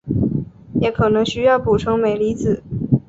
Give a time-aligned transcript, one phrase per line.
[0.81, 2.63] 也可能需要补充镁离子。